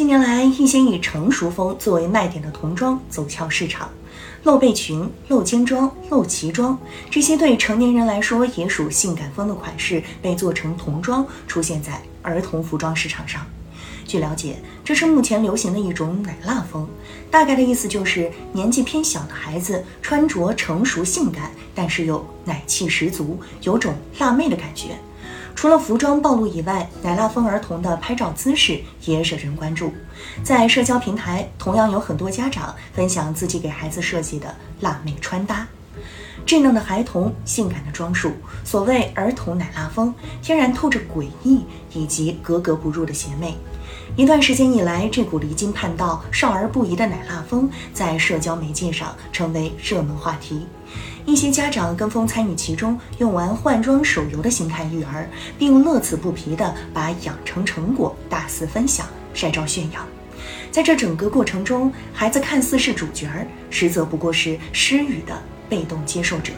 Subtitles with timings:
[0.00, 3.90] 近年来，一些以成熟风作为卖点的童装走俏市场，
[4.44, 6.78] 露背裙、露肩装、露脐装，
[7.10, 13.46] 这些对成年人来说也属性感风的款式，被做成童装出现在儿童服装市场上。
[14.06, 16.88] 据了解，这是目前流行的一种奶辣风，
[17.30, 24.98] 大概的意思就是年纪偏小的孩子穿着成熟性感，但是又奶气十足，有种辣妹的感觉。
[25.60, 29.92] 除了服装暴露以外，奶辣风儿童的拍照姿势也惹人关注。
[30.42, 35.68] 在社交平台，同样有很多家长分享自己给孩子设计的辣妹穿搭。
[36.46, 38.32] 稚嫩的孩童，性感的装束，
[38.64, 43.54] 所谓儿童奶辣风，天然透着诡异以及格格不入的邪魅。
[44.16, 50.66] 一段时间以来，这股离经叛道、少儿不宜的奶辣风在社交媒介上成为热门话题。
[51.24, 55.28] 一些家长跟风参与其中，用玩换装手游的心态育儿，
[55.58, 60.00] 并乐此不疲地把养成成果大肆分享、晒照炫耀。
[60.70, 66.52] 在这整个过程中，孩子看似是主角儿，实则不过是施予的被动接受者。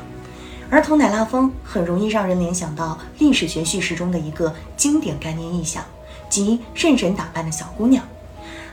[0.71, 5.85] 儿童奶辣风很容易让人联想到历史学叙事中的一个经典概念意象，
[6.33, 8.03] 即任人打扮的小姑娘。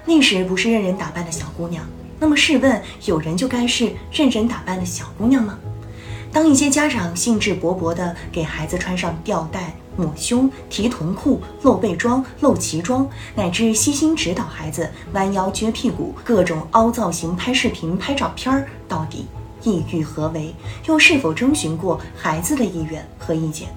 [0.06, 1.84] 历史不是任人打扮的小姑娘，
[2.18, 5.60] 那么试问，有人就该是任人打扮的小姑娘吗？
[6.32, 19.26] 当一些家长兴致勃勃地给孩子穿上吊带、抹胸、提臀裤、露背装、露脐装，乃至悉心指导孩子弯腰撅屁股、各种凹造型拍视频、拍照片儿，到底
[19.64, 20.56] 意欲何为？
[20.88, 23.68] 又是否征询过孩子的意愿和意见？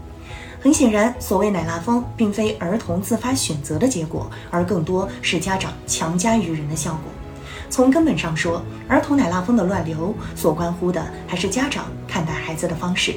[0.63, 7.11] 很显然，所谓奶辣风，并非儿童自发选择的结果，而更多是家长强加于人的效果。
[7.69, 13.15] 从根本上说，儿童奶辣风的乱流所关乎的还是家长看待孩子的方式，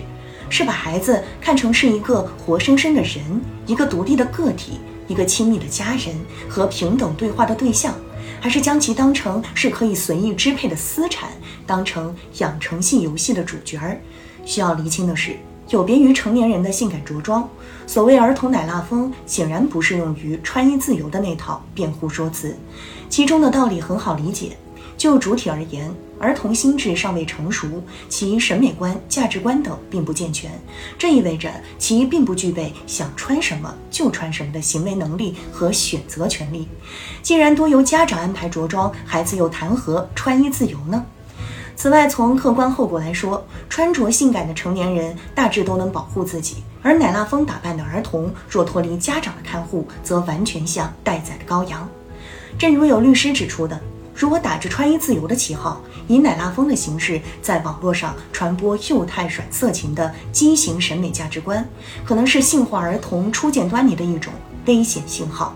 [0.49, 3.21] 是把孩子看成是一个活生生的人，
[3.67, 6.15] 一个独立的个体，一个亲密的家人
[6.49, 7.93] 和平等对话的对象，
[8.41, 11.29] 还是将其当成是可以随意支配的私产，
[11.67, 14.01] 当成养成性游戏的主角儿？
[14.47, 15.37] 需要厘清的是。
[15.69, 17.49] 有别于成年人的性感着装，
[17.87, 22.55] 所谓儿童奶辣风显然不适用于穿衣自由的那套辩护说辞。
[23.09, 24.57] 其中的道理很好理解。
[24.97, 27.67] 就主体而言，儿童心智尚未成熟，
[28.07, 30.49] 其审美观、价值观等并不健全，
[30.97, 36.65] 这意味着其并不具备想穿什么就穿什么的行为能力和选择权利。
[37.21, 41.05] 既然多由家长安排着装，孩子又谈何穿衣自由呢？
[41.85, 51.87] 此外，从客观后果来说，穿着性感的成年人大致都能保护自己，而奶辣风打扮的儿童若脱离家长的看护，则完全像待宰的羔羊。
[52.57, 53.79] 正如有律师指出的，
[54.15, 61.63] 如果打着穿衣自由的旗号，以奶辣风的形式在网络上传播幼态软色情的畸形审美价值观，
[62.03, 64.33] 可能是性化儿童初见端倪的一种
[64.65, 65.53] 危险信号。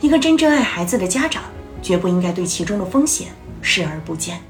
[0.00, 1.42] 一个真正爱孩子的家长，
[1.82, 4.40] 绝不应该对其中的风险视而不见。